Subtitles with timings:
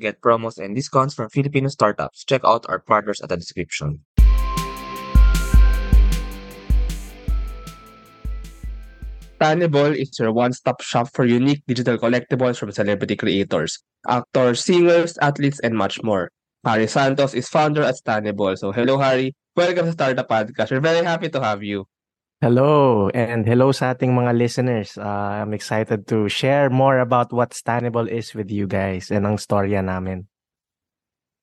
[0.00, 2.24] Get promos and discounts from Filipino startups.
[2.24, 4.00] Check out our partners at the description.
[9.38, 15.60] Tannable is your one-stop shop for unique digital collectibles from celebrity creators, actors, singers, athletes,
[15.60, 16.30] and much more.
[16.64, 18.56] Harry Santos is founder at Tannable.
[18.56, 20.70] So hello Harry, welcome to Startup Podcast.
[20.70, 21.84] We're very happy to have you.
[22.42, 24.98] Hello, and hello sa ating mga listeners.
[24.98, 29.38] Uh, I'm excited to share more about what Stannable is with you guys and ang
[29.38, 30.26] storya namin.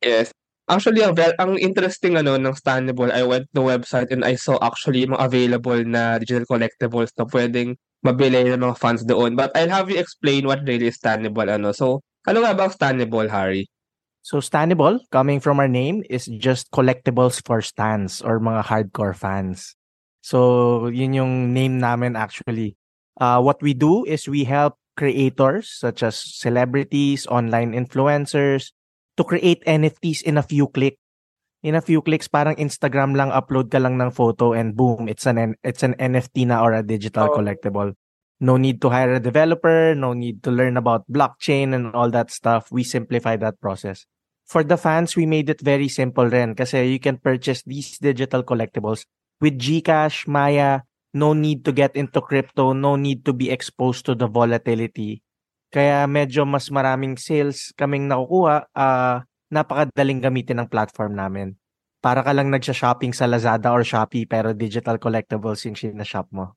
[0.03, 0.35] Yes.
[0.67, 4.59] Actually, ang, ang interesting ano ng Stannable, I went to the website and I saw
[4.59, 9.39] actually mga available na digital collectibles na pwedeng mabili ng mga fans doon.
[9.39, 11.47] But I'll have you explain what really is Stannable.
[11.47, 11.71] Ano.
[11.71, 13.71] So, ano nga ba ang Stannable, Harry?
[14.19, 19.78] So Stannable, coming from our name, is just collectibles for stans or mga hardcore fans.
[20.21, 22.75] So, yun yung name namin actually.
[23.19, 28.71] Uh, what we do is we help creators such as celebrities, online influencers
[29.15, 30.99] to create NFTs in a few clicks.
[31.59, 35.27] In a few clicks, parang Instagram lang, upload ka lang ng photo and boom, it's
[35.27, 37.35] an it's an NFT na or a digital oh.
[37.35, 37.91] collectible.
[38.39, 42.31] No need to hire a developer, no need to learn about blockchain and all that
[42.31, 42.71] stuff.
[42.71, 44.07] We simplify that process.
[44.47, 48.39] For the fans, we made it very simple rin kasi you can purchase these digital
[48.41, 49.03] collectibles
[49.39, 50.83] with GCash, Maya,
[51.15, 55.23] no need to get into crypto, no need to be exposed to the volatility.
[55.69, 59.21] Kaya medyo mas maraming sales kaming nakukuha, uh,
[59.53, 61.57] napakadaling gamitin ng platform namin.
[61.99, 66.55] Para ka lang nagsha-shopping sa Lazada or Shopee pero digital collectibles yung sinashop mo.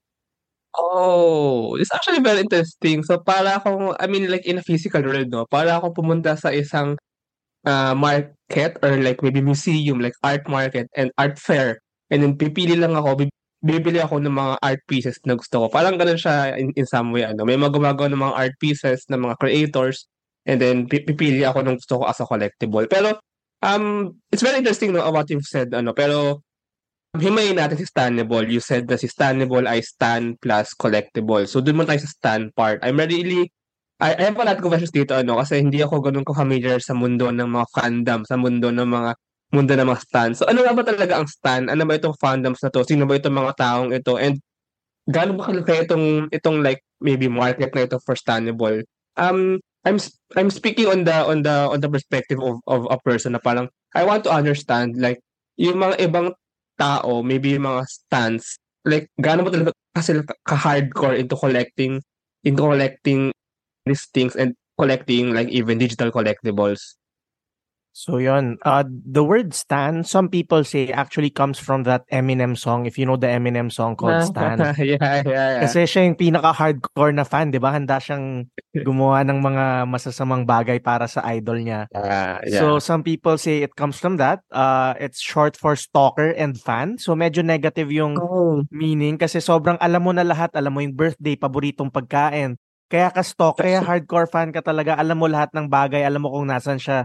[0.72, 3.04] Oh, it's actually very interesting.
[3.04, 5.44] So para akong, I mean like in a physical world, no?
[5.44, 6.96] Para akong pumunta sa isang
[7.68, 12.76] uh, market or like maybe museum, like art market and art fair And then pipili
[12.76, 13.24] lang ako,
[13.64, 15.66] bibili ako ng mga art pieces na gusto ko.
[15.72, 17.24] Parang ganun siya in, in some way.
[17.24, 17.48] Ano.
[17.48, 20.04] May mga gumagawa ng mga art pieces ng mga creators
[20.44, 22.84] and then pipili ako ng gusto ko as a collectible.
[22.84, 23.16] Pero
[23.64, 25.72] um, it's very interesting no, what you've said.
[25.72, 26.44] Ano, pero
[27.16, 28.44] himayin natin si Stannable.
[28.44, 31.48] You said na si Stannable ay Stan plus collectible.
[31.48, 32.84] So doon mo tayo sa Stan part.
[32.84, 33.48] I'm really
[34.02, 36.82] I, I have a lot of questions dito ano kasi hindi ako ganun ko familiar
[36.82, 39.14] sa mundo ng mga fandom, sa mundo ng mga
[39.52, 40.30] mundo ng mga stan.
[40.32, 41.68] So ano nga ba talaga ang stan?
[41.68, 42.82] Ano ba itong fandoms na to?
[42.82, 44.16] Sino ba itong mga taong ito?
[44.16, 44.40] And
[45.06, 48.82] gaano ba kalaki itong itong like maybe market na ito for stanable?
[49.20, 49.98] Um I'm
[50.38, 53.68] I'm speaking on the on the on the perspective of of a person na parang
[53.92, 55.20] I want to understand like
[55.58, 56.32] yung mga ibang
[56.80, 58.56] tao, maybe yung mga stans,
[58.88, 62.00] like gaano ba talaga kasi ka-hardcore into collecting
[62.42, 63.28] into collecting
[63.84, 66.96] these things and collecting like even digital collectibles.
[67.92, 72.88] So yon, uh, the word stan, some people say actually comes from that Eminem song.
[72.88, 74.56] If you know the Eminem song called Stan.
[74.80, 75.60] yeah, yeah, yeah.
[75.60, 77.76] Kasi siya yung pinaka-hardcore na fan, di ba?
[77.76, 78.48] Handa siyang
[78.88, 81.84] gumawa ng mga masasamang bagay para sa idol niya.
[81.92, 82.64] Uh, yeah.
[82.64, 84.40] So some people say it comes from that.
[84.48, 86.96] Uh, it's short for stalker and fan.
[86.96, 88.64] So medyo negative yung oh.
[88.72, 90.48] meaning kasi sobrang alam mo na lahat.
[90.56, 92.56] Alam mo yung birthday, paboritong pagkain.
[92.88, 94.96] Kaya ka stalk, kaya hardcore fan ka talaga.
[94.96, 96.08] Alam mo lahat ng bagay.
[96.08, 97.04] Alam mo kung nasan siya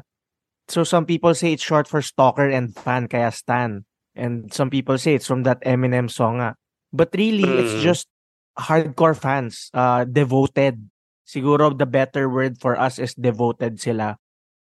[0.68, 3.86] So some people say it's short for stalker and fan, kaya stan.
[4.16, 6.56] And some people say it's from that Eminem song nga.
[6.92, 7.60] But really, mm.
[7.60, 8.08] it's just
[8.60, 10.90] hardcore fans, uh, devoted.
[11.28, 14.18] Siguro the better word for us is devoted sila.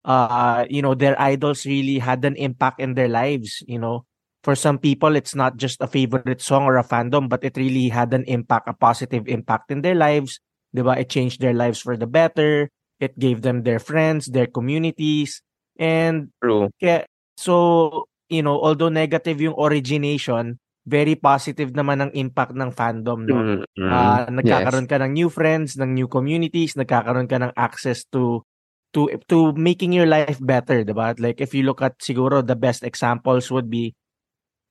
[0.05, 4.05] Uh, you know, their idols really had an impact in their lives, you know.
[4.43, 7.89] For some people, it's not just a favorite song or a fandom, but it really
[7.89, 10.39] had an impact, a positive impact in their lives.
[10.69, 10.97] Diba?
[11.01, 12.69] It changed their lives for the better.
[12.99, 15.41] It gave them their friends, their communities.
[15.75, 16.71] And True.
[16.79, 17.05] Kaya,
[17.35, 23.35] so, you know, although negative yung origination, very positive naman ang impact ng fandom, no?
[23.35, 23.89] Mm-hmm.
[23.89, 24.91] Uh, nagkakaroon yes.
[24.93, 28.45] ka ng new friends, ng new communities, nagkakaroon ka ng access to
[28.93, 31.17] to to making your life better, diba?
[31.17, 33.97] Like if you look at siguro the best examples would be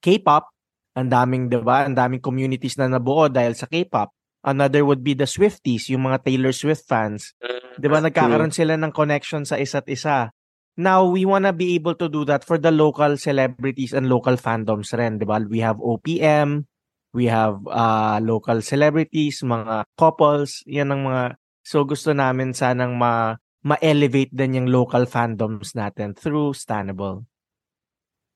[0.00, 0.48] K-pop,
[0.94, 1.82] ang daming, diba?
[1.84, 4.14] Ang daming communities na nabuo dahil sa K-pop.
[4.44, 7.34] Another would be the Swifties, yung mga Taylor Swift fans.
[7.42, 10.30] Mm, 'Di ba nagkakaroon sila ng connection sa isa't isa.
[10.76, 14.34] Now, we want to be able to do that for the local celebrities and local
[14.34, 15.38] fandoms rin, di ba?
[15.38, 16.66] We have OPM,
[17.14, 21.38] we have uh, local celebrities, mga couples, yan ang mga...
[21.62, 27.24] So, gusto namin sanang ma ma-elevate din yung local fandoms natin through Stanable.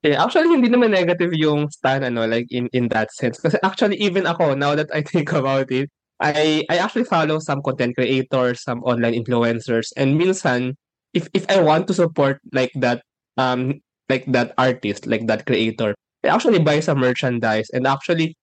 [0.00, 3.99] Yeah, actually hindi naman negative yung stan ano like in in that sense kasi actually
[3.99, 5.91] even ako now that I think about it
[6.23, 10.79] I I actually follow some content creators, some online influencers and minsan
[11.14, 13.02] if if I want to support like that
[13.37, 15.94] um like that artist, like that creator,
[16.25, 18.37] I actually buy some merchandise and actually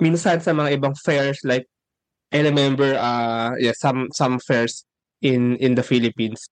[0.00, 1.68] minsan sa mga ibang fairs like
[2.32, 4.84] I remember uh yeah some some fairs
[5.20, 6.48] in in the Philippines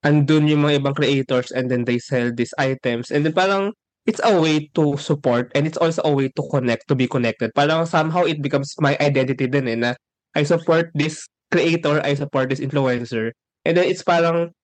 [0.00, 3.76] And andun yung mga ibang creators and then they sell these items and then parang
[4.08, 7.52] it's a way to support and it's also a way to connect, to be connected.
[7.52, 9.92] Parang somehow it becomes my identity din eh, na
[10.32, 13.36] I support this creator, I support this influencer.
[13.68, 14.56] And then it's parang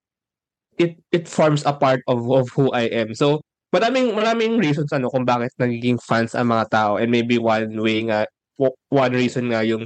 [0.78, 3.14] it it forms a part of of who I am.
[3.14, 3.42] So
[3.74, 8.06] maraming maraming reasons ano kung bakit nagiging fans ang mga tao and maybe one way
[8.06, 8.26] nga
[8.88, 9.84] one reason nga yung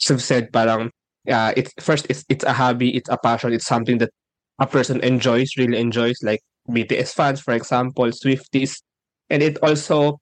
[0.00, 0.90] said parang
[1.28, 4.10] uh, it's first it's it's a hobby, it's a passion, it's something that
[4.58, 8.80] a person enjoys, really enjoys like BTS fans for example, Swifties
[9.28, 10.18] and it also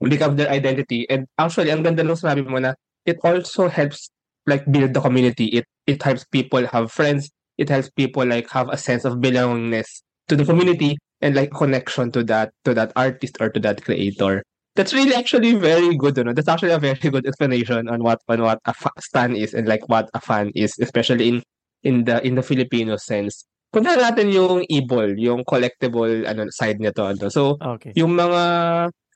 [0.00, 2.72] becomes their identity and actually ang ganda nung sinabi mo na
[3.04, 4.08] it also helps
[4.46, 5.52] like build the community.
[5.52, 7.28] It it helps people have friends.
[7.60, 10.00] It helps people like have a sense of belongingness
[10.32, 14.40] to the community and like connection to that to that artist or to that creator.
[14.76, 16.16] That's really actually very good.
[16.16, 16.32] You know?
[16.32, 19.68] That's actually a very good explanation on what on what a fa- stan is and
[19.68, 21.36] like what a fan is, especially in
[21.84, 23.44] in the in the Filipino sense.
[23.70, 27.28] Punta natin yung Ebol, yung collectible ano side nito ano.
[27.28, 27.92] So Okay.
[27.94, 28.42] yung mga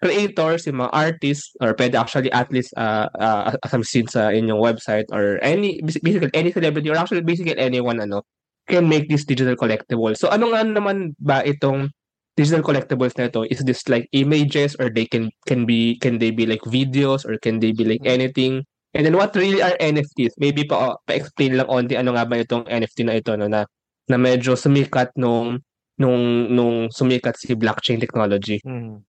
[0.05, 4.61] creators, yung mga artists, or pwede actually athletes uh, uh, as I've seen sa inyong
[4.61, 8.21] website or any, basically any celebrity or actually basically anyone ano,
[8.69, 10.13] can make this digital collectible.
[10.13, 11.89] So ano nga naman ba itong
[12.37, 13.49] digital collectibles na ito?
[13.49, 17.41] Is this like images or they can can be can they be like videos or
[17.41, 18.65] can they be like anything?
[18.95, 20.39] And then what really are NFTs?
[20.39, 23.67] Maybe pa pa-explain lang onti ano nga ba itong NFT na ito no na
[24.07, 25.65] na medyo sumikat nung
[25.99, 28.61] nung nung sumikat si blockchain technology.
[28.63, 29.14] Mhm.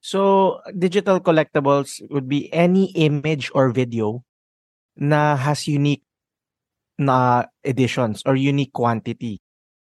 [0.00, 4.24] So, digital collectibles would be any image or video
[4.96, 6.04] na has unique
[7.00, 9.40] na editions or unique quantity.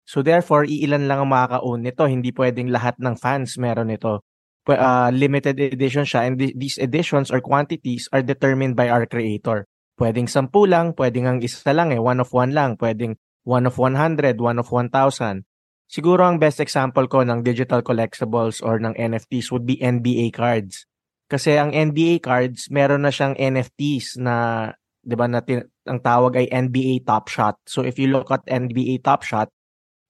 [0.09, 2.07] So therefore, iilan lang ang makaka-own nito.
[2.09, 4.25] Hindi pwedeng lahat ng fans meron nito.
[4.65, 9.69] Ah, limited edition siya and th- these editions or quantities are determined by our creator.
[9.99, 13.75] Pwedeng sampu lang, pwedeng ang isa lang eh, one of one lang, pwedeng one of
[13.77, 15.45] 100, one of 1,000.
[15.89, 20.85] Siguro ang best example ko ng digital collectibles or ng NFTs would be NBA cards.
[21.25, 24.69] Kasi ang NBA cards, meron na siyang NFTs na,
[25.01, 27.57] 'di ba, na tin- ang tawag ay NBA Top Shot.
[27.65, 29.49] So if you look at NBA Top Shot,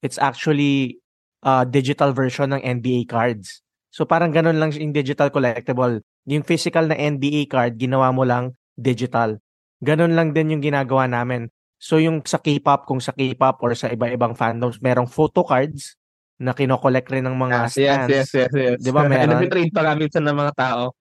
[0.04, 1.00] it's actually
[1.48, 3.64] a digital version ng NBA cards.
[3.88, 6.04] So parang ganun lang yung digital collectible.
[6.28, 9.40] Yung physical na NBA card, ginawa mo lang digital.
[9.80, 11.48] Ganun lang din yung ginagawa namin.
[11.80, 15.96] So yung sa K-pop, kung sa K-pop or sa iba-ibang fandoms, merong photo cards
[16.40, 18.12] na kinokollect rin ng mga yes, stands.
[18.12, 18.78] yes, yes, yes.
[18.84, 19.40] Di ba And meron?
[19.48, 20.92] nag-trade pa nga minsan ng mga tao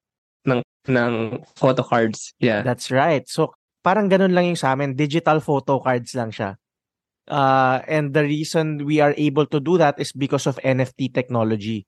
[0.47, 1.13] ng ng
[1.59, 2.33] photo cards.
[2.39, 2.63] Yeah.
[2.63, 3.27] That's right.
[3.27, 4.95] So parang ganun lang yung sa amin.
[4.95, 6.59] Digital photo cards lang siya.
[7.29, 11.85] Uh, and the reason we are able to do that is because of NFT technology.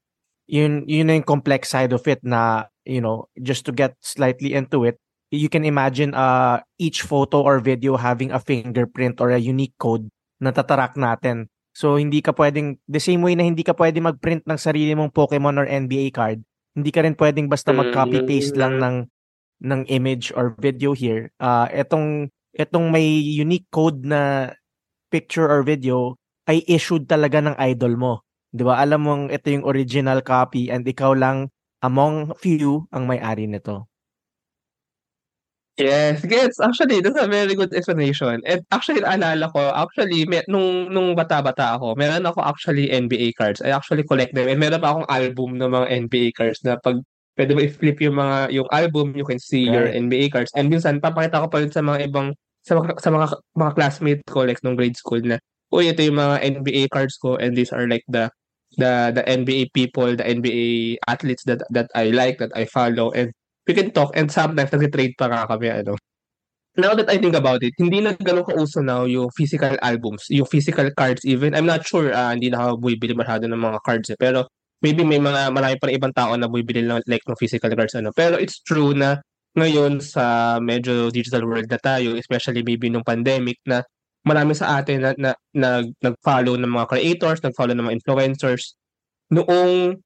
[0.51, 4.53] Yun, yun na yung complex side of it na, you know, just to get slightly
[4.53, 4.99] into it,
[5.31, 10.11] you can imagine uh, each photo or video having a fingerprint or a unique code
[10.43, 11.47] na tatarak natin.
[11.71, 15.15] So, hindi ka pwedeng, the same way na hindi ka pwedeng mag-print ng sarili mong
[15.15, 16.43] Pokemon or NBA card,
[16.75, 18.97] hindi ka rin pwedeng basta mag-copy-paste lang ng
[19.61, 21.31] ng image or video here.
[21.39, 24.51] Uh, etong, etong may unique code na
[25.13, 26.17] picture or video
[26.49, 28.13] ay issued talaga ng idol mo.
[28.51, 28.81] 'Di ba?
[28.81, 31.51] Alam mong ito yung original copy and ikaw lang
[31.83, 33.90] among few ang may-ari nito.
[35.81, 36.61] Yes, gets.
[36.61, 38.45] Actually, that's a very good explanation.
[38.45, 43.65] And actually, naalala ko, actually, may, nung, nung bata-bata ako, meron ako actually NBA cards.
[43.65, 44.53] I actually collect them.
[44.53, 47.01] And meron pa akong album ng mga NBA cards na pag
[47.41, 49.97] pwede mo i-flip yung mga yung album, you can see your Right.
[49.97, 50.53] NBA cards.
[50.53, 54.23] And minsan, papakita ko pa rin sa mga ibang, sa mga, sa mga, mga classmate
[54.29, 55.41] ko, like nung grade school na,
[55.73, 58.29] uy, ito yung mga NBA cards ko and these are like the
[58.79, 63.11] the the NBA people, the NBA athletes that that I like, that I follow.
[63.17, 63.33] And
[63.71, 65.95] we can talk and sometimes nag-trade pa nga kami ano.
[66.75, 70.47] Now that I think about it, hindi na ganun kauso now yung physical albums, yung
[70.51, 71.55] physical cards even.
[71.55, 74.19] I'm not sure, ah, hindi na ako bumibili masyado ng mga cards eh.
[74.19, 74.51] Pero
[74.83, 78.11] maybe may mga marami pa ibang tao na bumibili ng like ng physical cards ano.
[78.11, 79.23] Pero it's true na
[79.55, 83.83] ngayon sa medyo digital world na tayo, especially maybe nung pandemic na
[84.23, 88.79] marami sa atin na, na, na nag-follow ng mga creators, nag-follow ng mga influencers
[89.35, 89.99] noong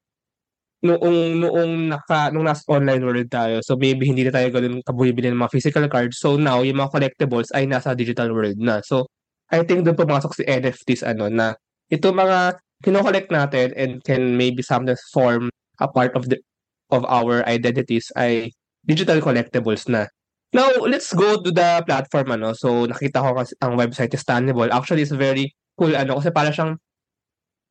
[0.85, 3.59] noong noong naka nung nasa online world tayo.
[3.65, 6.21] So maybe hindi na tayo ganoon kabumibili ng mga physical cards.
[6.21, 8.85] So now yung mga collectibles ay nasa digital world na.
[8.85, 9.09] So
[9.49, 11.57] I think doon pumasok si NFTs ano na
[11.89, 15.49] ito mga kino-collect natin and can maybe sometimes form
[15.81, 16.37] a part of the
[16.93, 18.53] of our identities ay
[18.85, 20.05] digital collectibles na.
[20.53, 22.53] Now, let's go to the platform ano.
[22.55, 24.71] So nakita ko kasi ang website is Stannable.
[24.71, 26.79] Actually, it's very cool ano kasi para siyang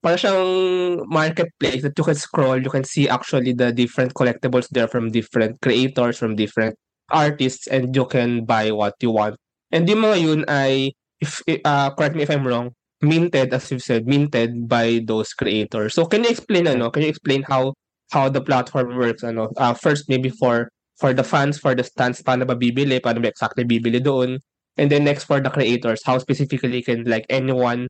[0.04, 4.84] para siyang marketplace that you can scroll, you can see actually the different collectibles there
[4.84, 6.76] from different creators, from different
[7.08, 9.40] artists, and you can buy what you want.
[9.72, 10.92] And yung mga yun ay,
[11.24, 15.96] if uh, correct me if I'm wrong, minted, as you've said, minted by those creators.
[15.96, 17.72] So can you explain, ano, can you explain how
[18.12, 19.48] how the platform works, ano?
[19.56, 20.68] Uh, first, maybe for
[21.00, 24.36] for the fans, for the stands, paano ba bibili, paano ba exactly bibili doon,
[24.76, 27.88] and then next for the creators, how specifically can like anyone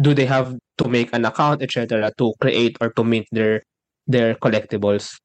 [0.00, 3.62] do they have to make an account, etc., to create or to mint their
[4.06, 5.16] their collectibles?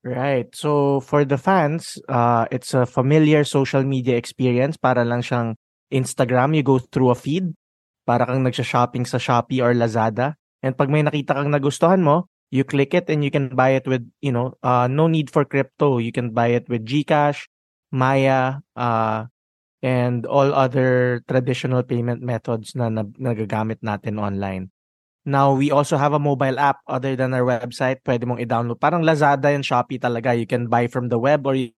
[0.00, 0.48] Right.
[0.56, 4.80] So for the fans, uh, it's a familiar social media experience.
[4.80, 5.60] Para lang siyang
[5.92, 6.56] Instagram.
[6.56, 7.52] You go through a feed.
[8.08, 10.40] Para kang nagsha-shopping sa Shopee or Lazada.
[10.64, 13.86] And pag may nakita kang nagustuhan mo, you click it and you can buy it
[13.86, 15.98] with, you know, uh, no need for crypto.
[15.98, 17.44] You can buy it with GCash,
[17.92, 19.28] Maya, uh,
[19.80, 24.68] and all other traditional payment methods na, na nagagamit natin online.
[25.24, 28.00] Now, we also have a mobile app other than our website.
[28.00, 28.80] Pwede mong i-download.
[28.80, 30.32] Parang Lazada and Shopee talaga.
[30.32, 31.76] You can buy from the web or you,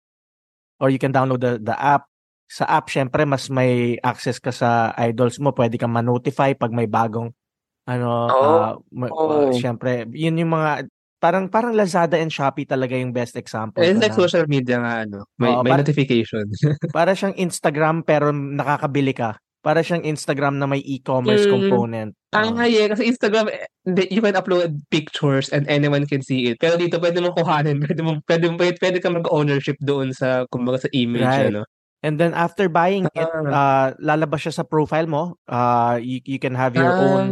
[0.78, 2.06] or you can download the, the app.
[2.46, 5.50] Sa app, syempre, mas may access ka sa idols mo.
[5.50, 7.34] Pwede kang ma-notify pag may bagong
[7.82, 8.38] ano, Oh.
[8.38, 9.50] uh, uh, Oh.
[9.58, 10.86] syempre, yun yung mga
[11.22, 13.78] parang parang Lazada and Shopee talaga yung best example.
[13.78, 16.42] Na like social media nga, ano, may, Oo, may par- notification.
[16.96, 19.38] para siyang Instagram pero nakakabili ka.
[19.62, 21.52] Para siyang Instagram na may e-commerce Mm.
[21.54, 22.10] component.
[22.34, 22.58] Ah, Oo.
[22.66, 23.62] yeah, kasi Instagram, eh,
[24.10, 26.58] you can upload pictures and anyone can see it.
[26.58, 30.82] Pero dito, pwede mong kuhanin, pwede mong, pwede, pwede, pwede ka mag-ownership doon sa, kumbaga
[30.82, 31.54] sa image, Right.
[31.54, 31.62] ano.
[32.02, 35.38] And then after buying it, uh, lalabas siya sa profile mo.
[35.46, 37.30] Uh, you, you can have your own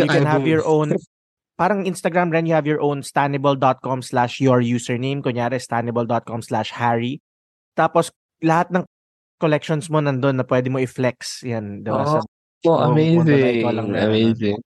[0.00, 0.96] you can have your own
[1.62, 7.22] parang Instagram rin you have your own stanable.com slash your username kunyari stanable.com slash Harry
[7.78, 8.10] tapos
[8.42, 8.82] lahat ng
[9.38, 12.02] collections mo nandun na pwede mo i-flex yan diba?
[12.02, 12.26] Sa-
[12.62, 13.74] Oh, Oh, mundo na amazing.
[13.74, 14.10] lang meron.
[14.10, 14.58] Amazing.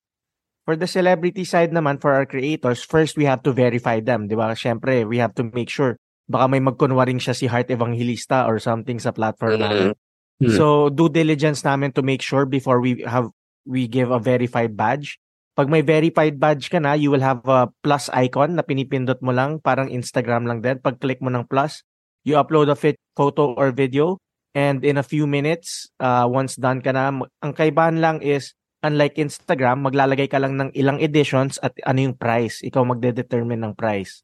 [0.65, 4.35] for the celebrity side naman for our creators first we have to verify them di
[4.35, 5.95] ba syempre we have to make sure
[6.27, 9.93] baka may magkunwaring siya si Heart Evangelista or something sa platform namin
[10.37, 10.53] Mm.
[10.53, 13.33] So due diligence namin to make sure before we have
[13.65, 15.17] we give a verified badge.
[15.57, 19.33] Pag may verified badge ka na, you will have a plus icon na pinipindot mo
[19.33, 20.77] lang, parang Instagram lang din.
[20.77, 21.81] Pag click mo ng plus,
[22.29, 24.21] you upload a fit photo or video
[24.53, 27.09] and in a few minutes, uh, once done ka na,
[27.41, 28.53] ang kaibahan lang is
[28.85, 32.61] unlike Instagram, maglalagay ka lang ng ilang editions at ano yung price.
[32.61, 34.21] Ikaw magde-determine ng price.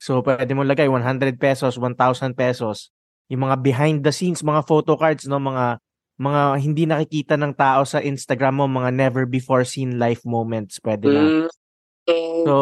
[0.00, 2.88] So pwede mo lagay 100 pesos, 1,000 pesos
[3.28, 5.76] yung mga behind the scenes, mga photo cards, no, mga
[6.18, 11.06] mga hindi nakikita ng tao sa Instagram mo, mga never before seen life moments, pwede
[11.08, 11.22] na.
[11.22, 12.42] Mm.
[12.48, 12.54] So,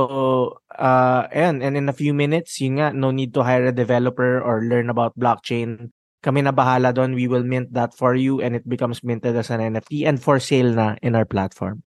[0.74, 4.42] uh, ayan, and in a few minutes, yun nga, no need to hire a developer
[4.42, 5.94] or learn about blockchain.
[6.20, 9.48] Kami na bahala doon, we will mint that for you and it becomes minted as
[9.48, 11.86] an NFT and for sale na in our platform.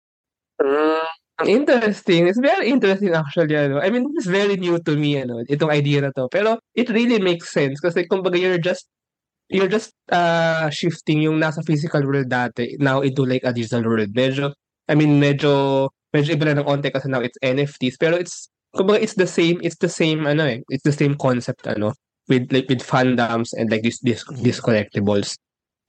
[0.64, 1.04] Mm,
[1.46, 2.28] Interesting.
[2.28, 3.58] It's very interesting actually.
[3.58, 3.80] Ano.
[3.80, 6.30] I mean, it's very new to me, ano, itong idea na to.
[6.30, 8.88] Pero it really makes sense kasi kumbaga you're just
[9.52, 14.16] you're just uh shifting yung nasa physical world dati now into like a digital world.
[14.16, 14.56] Medyo,
[14.88, 18.00] I mean, medyo medyo iba na ng konti kasi now it's NFTs.
[18.00, 20.60] Pero it's kumbaga it's the same it's the same ano eh.
[20.72, 21.92] It's the same concept ano
[22.32, 25.36] with like with fandoms and like these these, these collectibles.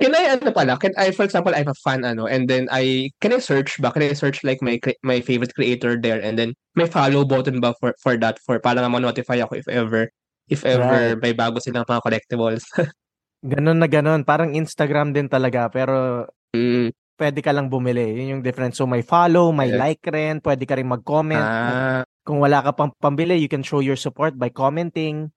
[0.03, 0.75] Can I ano pala?
[0.83, 3.79] Can I for example I have a fan ano and then I can I search
[3.79, 3.95] ba?
[3.95, 7.79] Can I search like my my favorite creator there and then may follow button ba
[7.79, 10.11] for for that for para nga ma-notify ako if ever
[10.51, 12.67] if ever may bago silang mga collectibles.
[13.43, 14.23] Ganon na ganon.
[14.23, 17.19] Parang Instagram din talaga, pero mm.
[17.19, 18.15] pwede ka lang bumili.
[18.15, 18.79] Yun yung difference.
[18.79, 19.83] So, may follow, may Yeah.
[19.83, 21.43] like rin, pwede ka rin mag-comment.
[21.43, 22.03] Ah.
[22.23, 25.35] Kung wala ka pang pambili, you can show your support by commenting.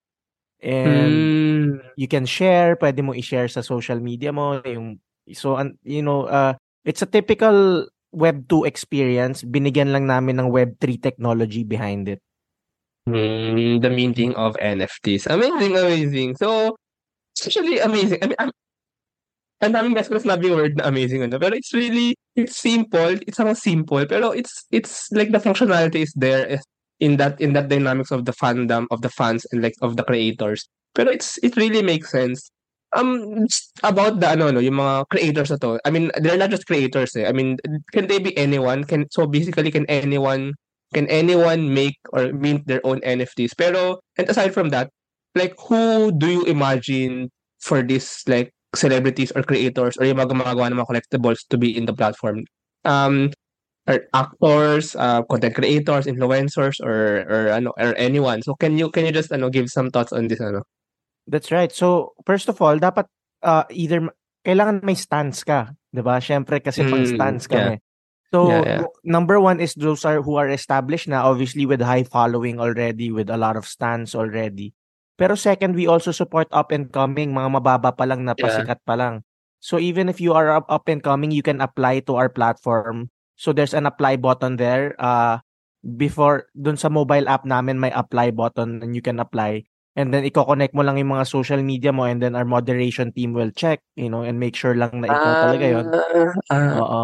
[0.62, 1.70] And Mm.
[1.98, 4.62] you can share, pwede mo i-share sa social media mo.
[4.62, 5.02] Yung,
[5.34, 6.54] so, you know, uh,
[6.86, 9.42] it's a typical Web2 experience.
[9.42, 12.22] Binigyan lang namin ng Web3 technology behind it.
[13.06, 15.30] Mm, the meaning of NFTs.
[15.30, 16.30] Amazing, amazing.
[16.34, 16.74] So,
[17.36, 18.18] it's actually amazing.
[18.22, 18.50] I mean, I'm,
[19.60, 21.38] ang daming beses ko na word na amazing ano.
[21.38, 23.16] Pero it's really, it's simple.
[23.24, 24.04] It's somehow simple.
[24.06, 26.60] Pero it's, it's like the functionality is there
[27.00, 30.04] in that, in that dynamics of the fandom, of the fans and like of the
[30.04, 30.68] creators.
[30.94, 32.50] Pero it's, it really makes sense.
[32.96, 33.44] Um,
[33.82, 35.80] about the ano, no, yung mga creators na to.
[35.84, 37.28] I mean, they're not just creators eh.
[37.28, 37.58] I mean,
[37.92, 38.84] can they be anyone?
[38.84, 40.54] Can, so basically, can anyone
[40.94, 43.58] can anyone make or mint their own NFTs?
[43.58, 44.88] Pero, and aside from that,
[45.36, 50.68] like, who do you imagine for this, like, celebrities or creators or yung mga gumagawa
[50.68, 52.44] ng mga collectibles to be in the platform?
[52.84, 53.32] Um,
[53.86, 58.42] are actors, uh, content creators, influencers, or or ano, or anyone.
[58.42, 60.62] So can you can you just ano give some thoughts on this ano?
[61.26, 61.70] That's right.
[61.72, 63.06] So, first of all, dapat
[63.42, 64.10] uh, either
[64.46, 66.22] kailangan may stance ka, 'di ba?
[66.22, 67.74] Syempre kasi pang Mm, stance yeah.
[67.74, 67.74] kami.
[68.34, 68.82] So, Yeah, yeah.
[69.06, 73.30] number one is those are who are established na obviously with high following already, with
[73.30, 74.74] a lot of stance already.
[75.16, 78.44] Pero second, we also support up and coming, mga mababa pa lang na Yeah.
[78.48, 79.24] pasikat pa lang.
[79.60, 83.08] So even if you are up, up and coming, you can apply to our platform.
[83.36, 84.92] So there's an apply button there.
[85.00, 85.40] Uh,
[85.82, 89.64] before, dun sa mobile app namin, may apply button and you can apply.
[89.96, 93.32] And then, i-connect mo lang yung mga social media mo and then our moderation team
[93.32, 95.86] will check, you know, and make sure lang na ikaw talaga yun.
[96.52, 97.02] Ah, Oo.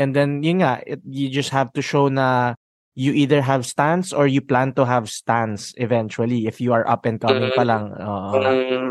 [0.00, 2.56] And then, yun nga, it, you just have to show na
[2.94, 7.06] you either have stance or you plan to have stance eventually if you are up
[7.06, 7.92] and coming pa lang.
[7.96, 8.36] Oo.
[8.36, 8.88] mm,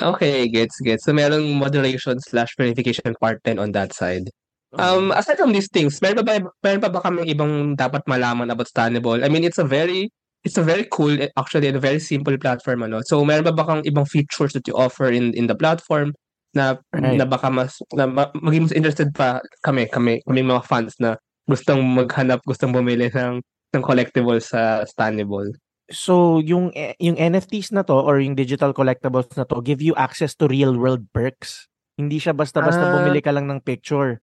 [0.00, 1.04] okay, gets, gets.
[1.04, 4.30] So, merong moderation slash verification part din on that side.
[4.76, 6.34] Um, aside from these things, meron pa ba,
[6.64, 9.24] meron pa ba kaming ibang dapat malaman about Stannable?
[9.24, 10.12] I mean, it's a very,
[10.44, 13.00] it's a very cool, actually, and a very simple platform, ano?
[13.04, 16.12] So, meron pa ba kang ibang features that you offer in in the platform
[16.56, 17.20] na Right.
[17.20, 21.20] na baka mas na ma- maging mas interested pa kami, kami, kami mga fans na
[21.46, 23.40] gustong maghanap, gustong bumili ng
[23.74, 25.54] ng collectible sa Stannable.
[25.86, 30.34] So, yung yung NFTs na to or yung digital collectibles na to give you access
[30.38, 31.70] to real world perks.
[31.94, 32.94] Hindi siya basta-basta Ah.
[33.00, 34.18] bumili ka lang ng picture.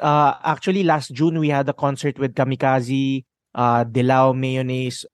[0.00, 5.04] Uh, actually, last June, we had a concert with Kamikaze, uh, Dilao Mayonnaise.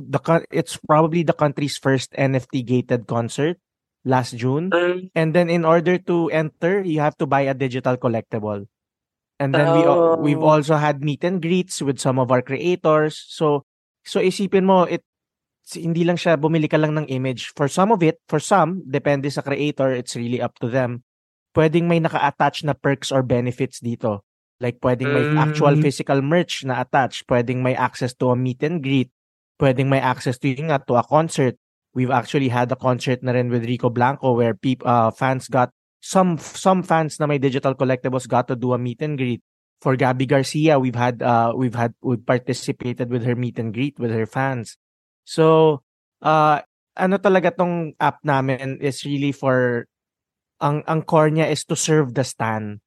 [0.00, 0.18] The,
[0.50, 3.60] it's probably the country's first NFT gated concert
[4.02, 4.72] last June.
[5.14, 8.66] And then in order to enter, you have to buy a digital collectible.
[9.42, 10.54] And then we al- we've Oh.
[10.54, 13.18] also had meet and greets with some of our creators.
[13.26, 13.66] So
[14.06, 15.02] so isipin mo it
[15.74, 17.50] hindi lang siya bumili ka lang ng image.
[17.58, 21.02] For some of it, for some, depende sa creator, it's really up to them.
[21.54, 24.22] Pwedeng may naka-attach na perks or benefits dito.
[24.62, 25.82] Like pwedeng may actual Mm.
[25.82, 29.10] physical merch na attach, pwedeng may access to a meet and greet,
[29.58, 31.58] pwedeng may access to yun nga to a concert.
[31.94, 35.70] We've actually had a concert na rin with Rico Blanco where peop, uh, fans got
[36.02, 39.40] some some fans na may digital collectibles got to do a meet and greet.
[39.82, 43.98] For Gabby Garcia, we've had uh we've had we've participated with her meet and greet
[43.98, 44.78] with her fans.
[45.26, 45.80] So,
[46.22, 46.62] uh
[46.98, 49.86] ano talaga tong app namin is really for
[50.62, 52.78] ang ang core niya is to serve the stan.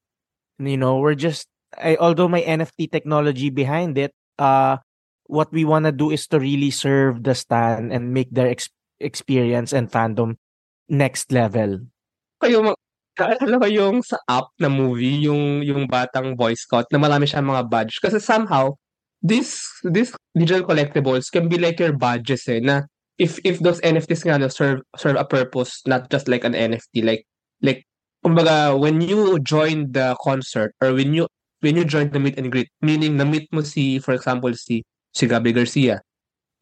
[0.56, 4.80] You know, we're just I, although my NFT technology behind it, uh
[5.28, 8.72] what we want to do is to really serve the stan and make their ex-
[9.04, 10.40] experience and fandom
[10.88, 11.92] next level.
[12.40, 12.78] Kayo,
[13.20, 17.48] naalala ko yung sa app na movie, yung yung batang Boy Scout na marami siyang
[17.48, 18.04] mga badge.
[18.04, 18.76] Kasi somehow,
[19.24, 22.84] this this digital collectibles can be like your badges eh, na
[23.18, 27.04] if if those NFTs nga no, serve serve a purpose, not just like an NFT,
[27.08, 27.24] like
[27.64, 27.88] like
[28.26, 31.28] kumbaga when you join the concert or when you
[31.64, 34.84] when you join the meet and greet, meaning na meet mo si for example si
[35.16, 36.04] si Gabby Garcia,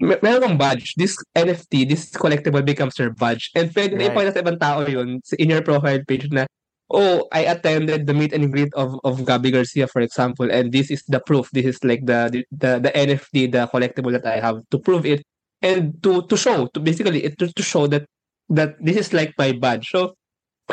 [0.04, 0.94] mer meron kang badge.
[1.00, 3.50] This NFT, this collectible becomes your badge.
[3.56, 4.12] And pwede na Right.
[4.12, 6.44] ipakita sa ibang tao yun in your profile page na,
[6.92, 10.92] oh, I attended the meet and greet of of Gabby Garcia, for example, and this
[10.92, 11.48] is the proof.
[11.56, 15.24] This is like the the the, NFT, the collectible that I have to prove it
[15.64, 18.04] and to to show, to basically it to, to show that
[18.52, 19.90] that this is like my badge.
[19.90, 20.20] So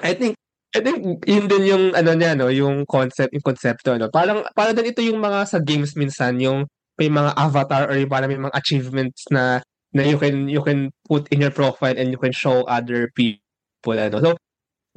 [0.02, 0.34] I think
[0.74, 4.10] I think yun din yung ano niya no, yung concept, yung konsepto no.
[4.10, 6.66] Parang parang din ito yung mga sa games minsan yung
[7.00, 9.64] may mga avatar or yung parang may mga achievements na
[9.96, 13.96] na you can you can put in your profile and you can show other people
[13.96, 14.20] ano.
[14.20, 14.30] So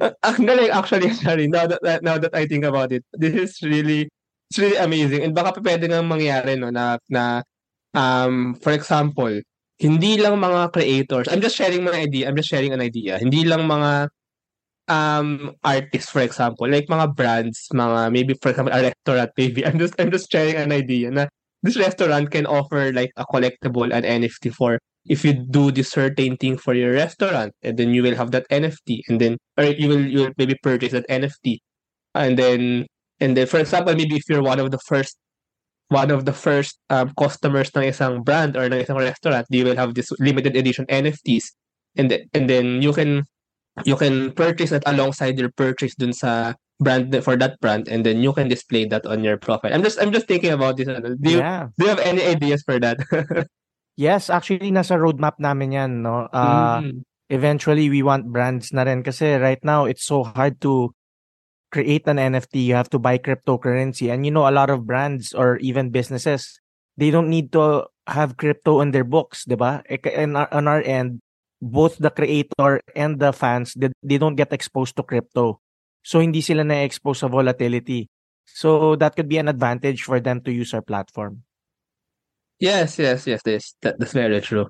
[0.04, 3.02] uh, ang galing actually sorry now that now that I think about it.
[3.16, 4.12] This is really
[4.52, 7.42] it's really amazing and baka pwede nang mangyari no na na
[7.96, 9.40] um for example
[9.80, 13.42] hindi lang mga creators I'm just sharing my idea I'm just sharing an idea hindi
[13.42, 14.12] lang mga
[14.86, 19.80] um artists for example like mga brands mga maybe for example a restaurant maybe I'm
[19.80, 21.26] just I'm just sharing an idea na
[21.64, 26.36] this restaurant can offer like a collectible an NFT for if you do this certain
[26.36, 29.88] thing for your restaurant and then you will have that NFT and then or you
[29.88, 31.58] will you will maybe purchase that NFT
[32.14, 32.86] and then
[33.20, 35.16] and then for example maybe if you're one of the first
[35.88, 39.76] one of the first um, customers ng isang brand or ng isang restaurant you will
[39.76, 41.56] have this limited edition NFTs
[41.96, 43.24] and then, and then you can
[43.84, 48.18] you can purchase that alongside your purchase dun sa brand for that brand and then
[48.18, 49.72] you can display that on your profile.
[49.72, 50.88] I'm just I'm just thinking about this.
[50.90, 51.68] Do you yeah.
[51.78, 52.98] do you have any ideas for that?
[53.94, 56.26] Yes, actually nasa roadmap namin 'yan, no.
[56.34, 57.06] Uh Mm.
[57.30, 60.90] eventually we want brands na rin kasi right now it's so hard to
[61.70, 62.66] create an NFT.
[62.66, 66.58] You have to buy cryptocurrency and you know a lot of brands or even businesses
[66.98, 69.86] they don't need to have crypto in their books, 'di ba?
[69.86, 71.22] Eh, And on our end
[71.62, 75.62] both the creator and the fans they, they don't get exposed to crypto.
[76.04, 78.06] So hindi sila na-expose sa volatility.
[78.44, 81.42] So that could be an advantage for them to use our platform.
[82.60, 83.40] Yes, yes, yes.
[83.42, 84.68] This that, that's very true.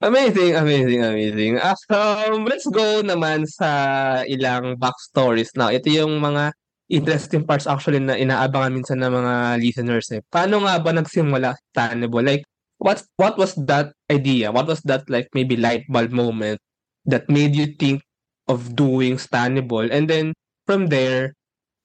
[0.00, 1.52] Amazing, amazing, amazing.
[1.58, 5.72] Ah, Um, let's go naman sa ilang backstories now.
[5.72, 6.52] Ito yung mga
[6.92, 10.22] interesting parts actually na inaabangan minsan ng mga listeners eh.
[10.28, 12.22] Paano nga ba nagsimula Tannable?
[12.22, 12.44] Like,
[12.78, 14.52] what what was that idea?
[14.52, 16.60] What was that like maybe light bulb moment
[17.08, 18.04] that made you think
[18.46, 19.88] of doing Stannable?
[19.88, 21.32] And then, from there,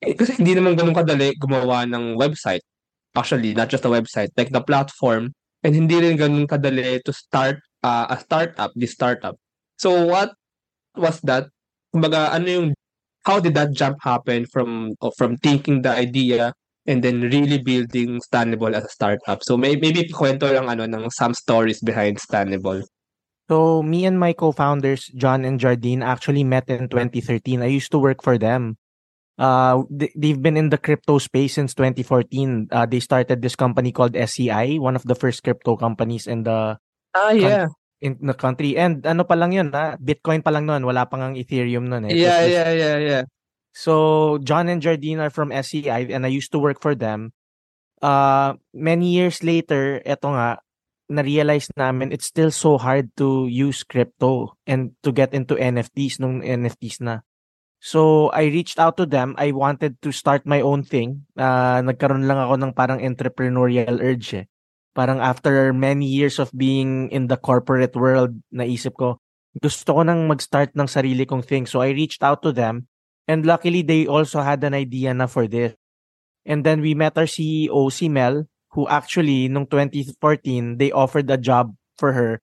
[0.02, 2.66] eh, kasi hindi naman ganun kadali gumawa ng website.
[3.14, 5.32] Actually, not just a website, like the platform.
[5.62, 9.38] And hindi rin ganun kadali to start uh, a startup, this startup.
[9.78, 10.34] So what
[10.98, 11.54] was that?
[11.94, 12.68] Kumbaga, ano yung,
[13.22, 16.54] how did that jump happen from oh, from thinking the idea
[16.90, 19.46] and then really building Stannable as a startup?
[19.46, 22.82] So may, maybe kwento lang ano ng some stories behind Stannable.
[23.52, 27.60] So me and my co-founders, John and Jardine, actually met in 2013.
[27.60, 28.80] I used to work for them.
[29.36, 32.72] Uh, they've been in the crypto space since 2014.
[32.72, 36.80] Uh, they started this company called SCI, one of the first crypto companies in the
[37.12, 37.68] Ah, yeah.
[38.00, 38.80] in the country.
[38.80, 40.00] And ano pa lang yun, ha?
[40.00, 40.88] Bitcoin pa lang noon.
[40.88, 42.08] Wala pang ang Ethereum noon.
[42.08, 42.24] Eh.
[42.24, 43.24] Yeah, just- yeah, yeah, yeah.
[43.76, 47.36] So John and Jardine are from SCI and I used to work for them.
[48.00, 50.64] Uh, many years later, eto nga,
[51.12, 56.40] na-realize namin it's still so hard to use crypto and to get into NFTs nung
[56.40, 57.28] NFTs na.
[57.84, 59.36] So I reached out to them.
[59.36, 61.28] I wanted to start my own thing.
[61.36, 64.46] Uh, nagkaroon lang ako ng parang entrepreneurial urge eh.
[64.96, 69.18] Parang after many years of being in the corporate world, naisip ko,
[69.58, 71.66] gusto ko nang mag-start ng sarili kong thing.
[71.66, 72.92] So I reached out to them
[73.32, 75.72] And luckily, they also had an idea na for this.
[76.44, 81.38] And then we met our CEO, si Mel, who actually, nung 2014, they offered a
[81.38, 82.42] job for her.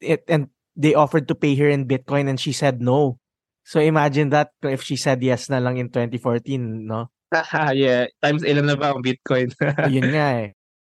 [0.00, 3.18] It, and they offered to pay her in Bitcoin and she said no.
[3.64, 7.10] So imagine that if she said yes na lang in 2014, no?
[7.74, 8.08] Yeah.
[8.22, 9.52] Times ilan na ba ang Bitcoin?
[9.92, 10.48] Yun nga eh.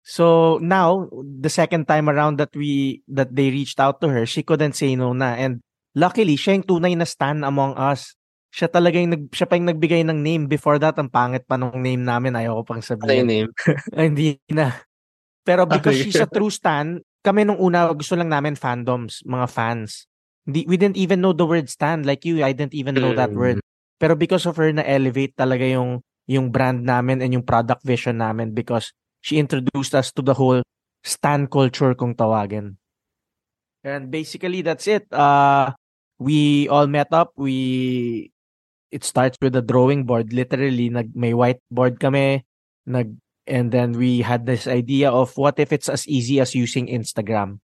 [0.10, 4.42] So now, the second time around that we that they reached out to her, she
[4.42, 5.36] couldn't say no na.
[5.36, 5.62] And
[5.94, 8.16] luckily, siya yung tunay na stan among us.
[8.50, 10.44] Siya talaga yung nag, siya pa yung nagbigay ng name.
[10.50, 12.34] Before that, ang pangit pa nung name namin.
[12.34, 13.26] Ayaw ko pang ano sabihin.
[13.26, 13.50] name?
[13.98, 14.74] Ay, hindi na.
[15.46, 16.04] Pero because Okay.
[16.10, 20.06] she's a true stan, kami nung una, gusto lang namin fandoms, mga fans.
[20.46, 22.04] Hindi, we didn't even know the word stan.
[22.06, 23.38] Like you, I didn't even know that Mm.
[23.38, 23.58] word.
[24.02, 28.54] Pero because of her, na-elevate talaga yung, yung brand namin and yung product vision namin
[28.54, 30.64] because she introduced us to the whole
[31.04, 32.80] stan culture kung tawagin.
[33.84, 35.08] And basically, that's it.
[35.12, 35.72] Uh,
[36.20, 37.32] we all met up.
[37.40, 38.32] We
[38.92, 40.34] it starts with a drawing board.
[40.34, 42.46] Literally, nag may whiteboard kami.
[42.86, 43.16] Nag
[43.50, 47.60] and then we had this idea of what if it's as easy as using Instagram.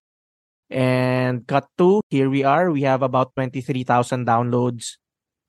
[0.68, 2.70] And cut to here we are.
[2.74, 4.98] We have about twenty three thousand downloads,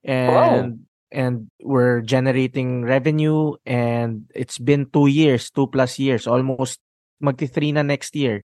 [0.05, 3.57] and and we're generating revenue.
[3.65, 6.77] And it's been two years, two plus years, almost
[7.17, 8.45] magti three na next year.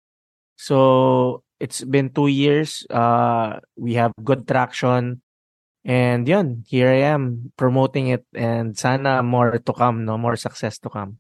[0.61, 2.85] So it's been two years.
[2.91, 5.23] Uh, we have good traction.
[5.85, 10.19] And yun, here I am promoting it and sana more to come, no?
[10.19, 11.19] More success to come.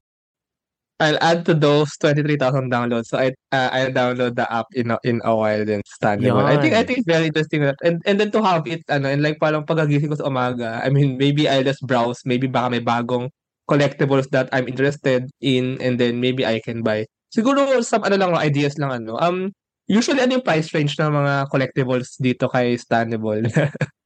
[0.98, 3.06] I'll add to those 23,000 downloads.
[3.06, 6.42] So I uh, I'll download the app in a, in a while then standable.
[6.42, 9.06] I think I think it's very interesting that and and then to have it ano
[9.06, 10.82] and like parang pagagising ko sa umaga.
[10.82, 13.30] I mean maybe I'll just browse maybe baka may bagong
[13.70, 17.06] collectibles that I'm interested in and then maybe I can buy.
[17.30, 19.22] Siguro some ano lang ideas lang ano.
[19.22, 19.54] Um
[19.86, 23.46] usually ano yung price range ng mga collectibles dito kay Standable?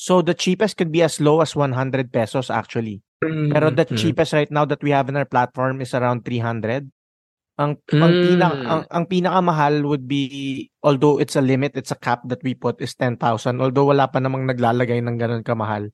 [0.00, 3.04] So the cheapest could be as low as 100 pesos actually.
[3.20, 4.00] Pero the Mm.
[4.00, 6.88] cheapest right now that we have in our platform is around 300.
[7.60, 8.64] Ang ang pina, Mm.
[8.64, 10.24] ang, ang pinakamahal would be
[10.80, 14.24] although it's a limit, it's a cap that we put is 10,000 although wala pa
[14.24, 15.92] namang naglalagay ng ganun kamahal.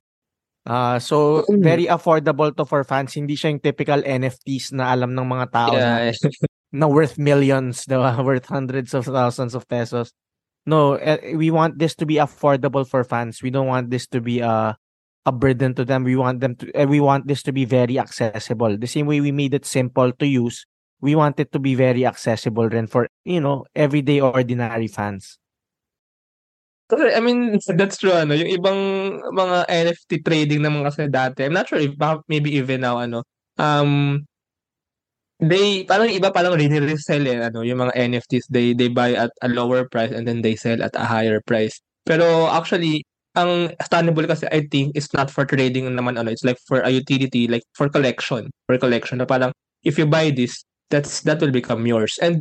[0.63, 1.63] Ah, so Mm.
[1.67, 3.11] very affordable to for fans.
[3.19, 6.15] Hindi siya yung typical NFTs na alam ng mga tao na, Yeah.
[6.79, 8.15] na worth millions, diba?
[8.23, 10.15] worth hundreds of thousands of pesos.
[10.67, 13.43] No, eh, we want this to be affordable for fans.
[13.43, 14.77] We don't want this to be a
[15.27, 16.03] a burden to them.
[16.03, 18.77] We want them to eh, we want this to be very accessible.
[18.79, 20.67] The same way we made it simple to use,
[21.01, 25.39] we want it to be very accessible rin for, you know, everyday ordinary fans.
[26.91, 28.81] I mean, that's true, ano, yung ibang
[29.35, 31.99] mga NFT trading naman kasi dati, I'm not sure if
[32.31, 33.27] maybe even now, ano,
[33.59, 34.23] um,
[35.41, 39.49] they, parang iba parang re-resell eh, ano, yung mga NFTs, they, they buy at a
[39.49, 41.81] lower price and then they sell at a higher price.
[42.05, 43.05] Pero actually,
[43.37, 46.89] ang Stannable kasi, I think, is not for trading naman, ano, it's like for a
[46.89, 49.53] utility, like for collection, for collection, na parang,
[49.85, 52.17] if you buy this, that's, that will become yours.
[52.23, 52.41] And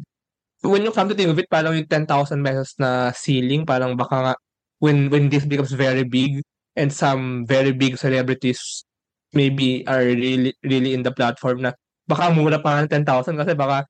[0.61, 2.07] when you come to think of it, parang yung 10,000
[2.43, 4.33] pesos na ceiling, parang baka nga,
[4.79, 6.39] when, when this becomes very big,
[6.75, 8.83] and some very big celebrities
[9.31, 11.71] maybe are really, really in the platform na,
[12.07, 13.85] baka mura pa ng 10,000 kasi baka,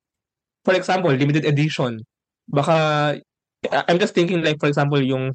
[0.64, 2.00] for example, limited edition,
[2.48, 3.18] baka,
[3.88, 5.34] I'm just thinking like, for example, yung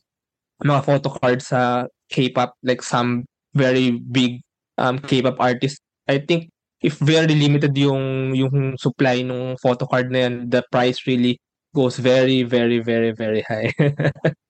[0.64, 4.40] mga photo cards sa K-pop, like some very big
[4.78, 10.26] um, K-pop artists, I think if very limited yung yung supply ng photo card na
[10.26, 11.38] yan, the price really
[11.74, 13.70] goes very, very, very, very high.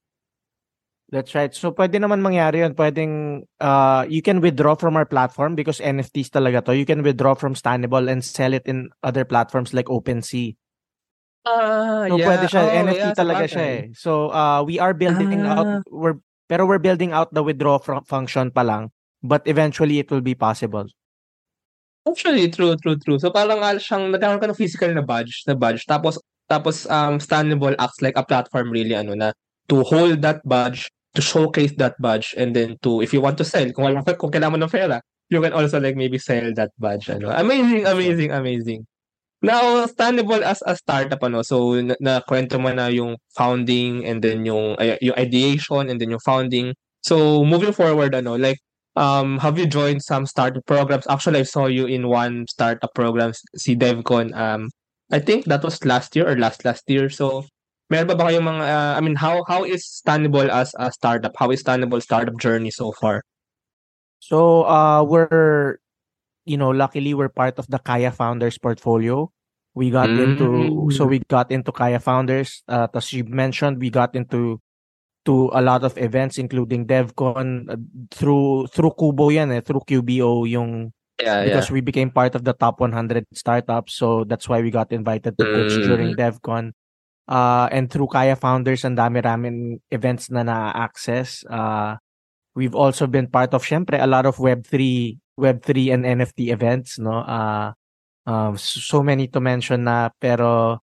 [1.11, 1.51] That's right.
[1.51, 2.79] So pwede naman mangyari yun.
[2.79, 6.77] Pwedeng uh, you can withdraw from our platform because NFTs talaga to.
[6.79, 10.55] You can withdraw from Stannable and sell it in other platforms like OpenSea.
[11.51, 12.27] Ah, So yeah.
[12.31, 12.63] pwede siya.
[12.63, 13.83] Oh, NFT yeah, talaga siya eh.
[13.99, 15.59] So uh, we are building Ah.
[15.59, 18.95] out we're pero we're building out the withdraw fr- function pa lang.
[19.19, 20.87] But eventually it will be possible.
[22.07, 23.19] Actually, true, true, true.
[23.19, 25.83] So parang nga siyang nagkaroon ka ng physical na badge, na badge.
[25.91, 29.35] Tapos tapos um Stannable acts like a platform really ano na
[29.67, 33.45] to hold that badge, to showcase that badge and then to if you want to
[33.45, 34.99] sell, kung wala ka kung kailangan mo ng pera,
[35.31, 37.31] you can also like maybe sell that badge ano.
[37.31, 38.87] Amazing, amazing, amazing.
[39.43, 44.45] Now, Stannable as a startup ano, so na, kwento mo na yung founding and then
[44.45, 46.75] yung yung ideation and then yung founding.
[47.01, 48.61] So moving forward ano, like
[48.99, 51.09] um have you joined some startup programs?
[51.09, 54.69] Actually, I saw you in one startup program si DevCon um
[55.11, 57.09] I think that was last year or last last year.
[57.09, 57.49] So
[57.91, 61.35] meron ba ba kayong mga uh, I mean how how is Stannable as a startup?
[61.37, 63.27] How is Stannable startup journey so far?
[64.23, 65.79] So uh we're
[66.47, 69.31] you know, luckily we're part of the Kaya Founders portfolio.
[69.75, 71.11] We got into so Mm.
[71.11, 72.63] we got into Kaya Founders.
[72.67, 74.59] Uh, as you mentioned, we got into
[75.29, 77.77] to a lot of events including DevCon uh,
[78.11, 81.53] through through Kubo yan eh, through QBO yung Yeah, yeah.
[81.53, 83.93] because we became part of the top 100 startups.
[83.93, 85.85] So that's why we got invited to pitch Mm.
[85.85, 86.73] during DevCon.
[87.31, 91.47] Uh, and through Kaya Founders, and dami ramen events na na-access.
[91.47, 91.95] Uh,
[92.59, 97.23] we've also been part of, syempre, a lot of Web3, Web3 and NFT events, no?
[97.23, 97.71] Uh,
[98.27, 100.83] um, so many to mention na, pero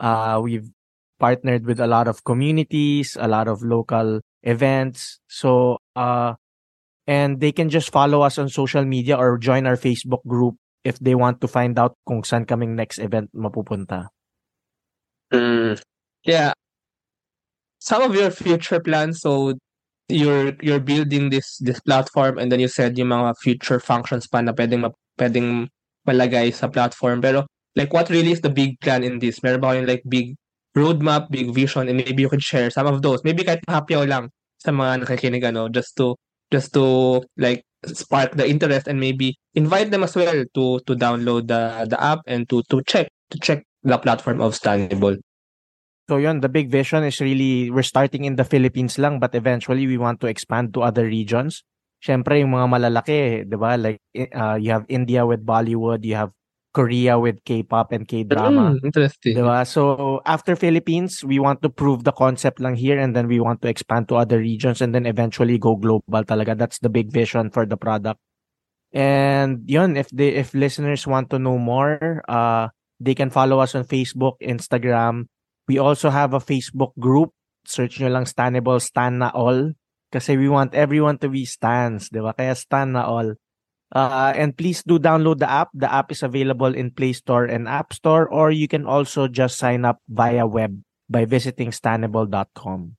[0.00, 0.72] uh, we've
[1.20, 5.20] partnered with a lot of communities, a lot of local events.
[5.28, 6.34] So, uh,
[7.06, 10.98] and they can just follow us on social media or join our Facebook group if
[10.98, 14.10] they want to find out kung saan kaming next event mapupunta.
[15.32, 15.80] Mm.
[16.24, 16.52] Yeah.
[17.80, 19.54] Some of your future plans, so
[20.08, 24.44] you're you're building this this platform and then you said yung mga future functions pa
[24.44, 24.86] na pwedeng
[25.18, 25.68] pwedeng
[26.06, 27.20] malagay sa platform.
[27.24, 29.42] Pero like what really is the big plan in this?
[29.42, 30.36] Meron ba like big
[30.76, 33.24] roadmap, big vision and maybe you could share some of those.
[33.24, 36.14] Maybe kahit hapyaw lang sa mga nakikinig ano just to
[36.52, 41.50] just to like spark the interest and maybe invite them as well to to download
[41.50, 45.18] the the app and to to check to check the platform of Stannable.
[46.08, 49.86] So yun, the big vision is really, we're starting in the Philippines lang, but eventually
[49.86, 51.62] we want to expand to other regions.
[52.02, 53.78] Siyempre, yung mga malalaki, di ba?
[53.78, 54.02] Like,
[54.34, 56.34] uh, you have India with Bollywood, you have
[56.72, 58.74] Korea with K-pop and K-drama.
[58.74, 59.36] Mm, interesting.
[59.36, 59.66] Diba?
[59.68, 63.60] So after Philippines, we want to prove the concept lang here and then we want
[63.62, 66.56] to expand to other regions and then eventually go global talaga.
[66.56, 68.18] That's the big vision for the product.
[68.92, 72.68] And yun, if they if listeners want to know more, uh
[73.02, 75.26] they can follow us on Facebook, Instagram.
[75.66, 77.34] We also have a Facebook group.
[77.66, 79.74] Search nyo lang Stannable Stan na all.
[80.12, 82.36] Kasi we want everyone to be stans, di ba?
[82.36, 83.34] Kaya Stan na all.
[83.92, 85.68] Uh, and please do download the app.
[85.74, 89.60] The app is available in Play Store and App Store, or you can also just
[89.60, 90.80] sign up via web
[91.12, 92.96] by visiting stannable.com.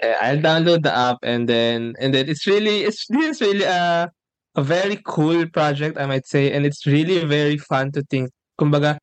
[0.00, 3.64] Eh, I'll download the app and then and then it's really it's this is really
[3.64, 4.10] a
[4.54, 8.30] a very cool project I might say and it's really very fun to think.
[8.58, 8.98] Kumbaga,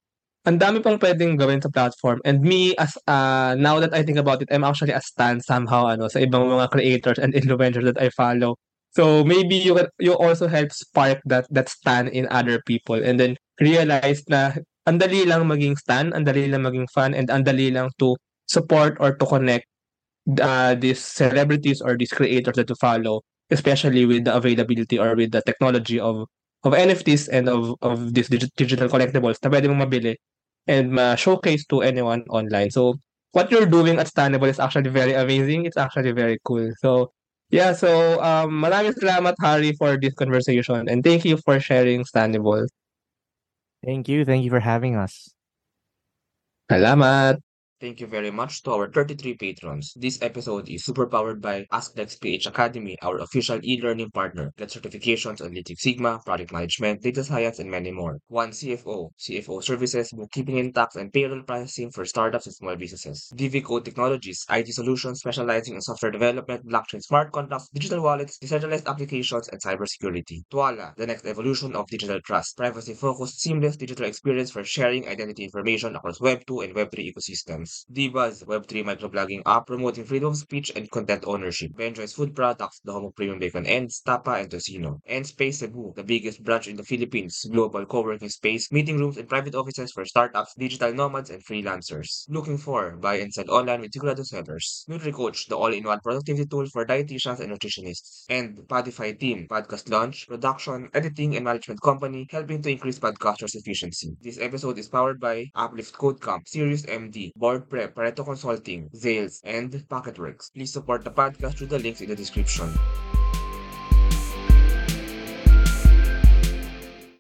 [0.45, 4.21] ang dami pang pwedeng gawin sa platform and me as uh now that I think
[4.21, 7.97] about it, I'm actually a stan somehow ano sa ibang mga creators and influencers that
[7.97, 8.59] I follow.
[8.93, 13.17] So maybe you can you also help spark that that stan in other people and
[13.17, 14.53] then realize na
[14.85, 18.13] ang dali lang maging stan, ang dali lang maging fan and ang dali lang to
[18.45, 19.65] support or to connect
[20.37, 25.33] uh, these celebrities or these creators that you follow, especially with the availability or with
[25.33, 26.29] the technology of
[26.65, 30.17] of NFTs and of of these digi- digital collectibles na pwede mong mabili
[30.67, 32.71] and ma-showcase to anyone online.
[32.73, 32.97] So
[33.32, 35.65] what you're doing at Stannable is actually very amazing.
[35.65, 36.71] It's actually very cool.
[36.82, 37.13] So
[37.54, 42.65] yeah, so um maraming salamat Harry for this conversation and thank you for sharing Stannable.
[43.86, 44.25] Thank you.
[44.25, 45.30] Thank you for having us.
[46.69, 47.44] Salamat.
[47.81, 49.91] Thank you very much to our 33 patrons.
[49.97, 54.53] This episode is super powered by AskDexPH Academy, our official e-learning partner.
[54.57, 58.19] Get certifications on Lean Sigma, project management, data science, and many more.
[58.29, 63.29] One CFO, CFO services, bookkeeping and tax, and payroll processing for startups and small businesses.
[63.35, 68.88] DV Code Technologies, IT solutions specializing in software development, blockchain smart contracts, digital wallets, decentralized
[68.88, 70.43] applications, and cybersecurity.
[70.49, 72.55] Tuala, the next evolution of digital trust.
[72.55, 77.64] Privacy-focused, seamless digital experience for sharing identity information across Web 2 and Web 3 ecosystems.
[77.65, 82.80] Platforms, Divas, Web3 microblogging app promoting freedom of speech and content ownership, Benjoy's Food Products,
[82.84, 86.67] the home of premium bacon ends, Tapa and Tocino, and Space Cebu, the biggest branch
[86.67, 91.30] in the Philippines, global co-working space, meeting rooms and private offices for startups, digital nomads,
[91.32, 92.25] and freelancers.
[92.30, 94.86] Looking for buy and sell online with Sigurado sellers.
[94.89, 98.25] NutriCoach, the all-in-one productivity tool for dietitians and nutritionists.
[98.30, 104.12] And Podify Team, podcast launch, production, editing, and management company, helping to increase podcasters' efficiency.
[104.21, 109.41] This episode is powered by Uplift Code Camp, Serious MD, Board Prep, Pareto Consulting, Zales,
[109.43, 110.53] and Pocketworks.
[110.53, 112.71] Please support the podcast through the links in the description.